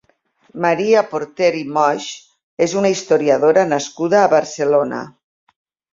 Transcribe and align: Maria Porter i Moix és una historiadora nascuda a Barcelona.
Maria 0.63 1.03
Porter 1.11 1.49
i 1.57 1.61
Moix 1.75 2.07
és 2.69 2.75
una 2.81 2.93
historiadora 2.95 3.67
nascuda 3.75 4.23
a 4.23 4.33
Barcelona. 4.37 5.07